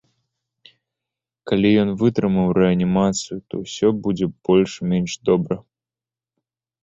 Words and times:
Калі 1.49 1.69
ён 1.81 1.89
вытрымаў 2.03 2.47
рэанімацыю, 2.59 3.37
то 3.53 3.61
ўсё 3.63 3.87
будзе 4.07 4.25
больш-менш 4.49 5.11
добра. 5.29 5.55